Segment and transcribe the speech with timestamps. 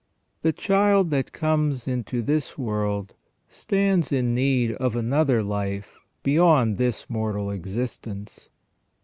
[0.41, 3.13] The child that comes into this world
[3.47, 8.49] stands in need of another life beyond this mortal existence.